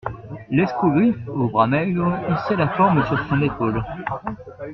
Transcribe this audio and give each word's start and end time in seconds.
L'escogriffe 0.49 1.27
aux 1.29 1.47
bras 1.47 1.67
maigres 1.67 2.17
hissait 2.27 2.55
la 2.55 2.69
forme 2.69 3.05
sur 3.05 3.23
son 3.27 3.39
épaule. 3.39 3.83